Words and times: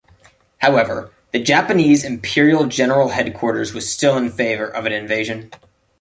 However, 0.57 1.13
the 1.31 1.39
Japanese 1.39 2.03
Imperial 2.03 2.65
General 2.65 3.09
Headquarters 3.09 3.75
was 3.75 3.93
still 3.93 4.17
in 4.17 4.31
favor 4.31 4.65
of 4.65 4.87
an 4.87 4.93
invasion. 4.93 5.51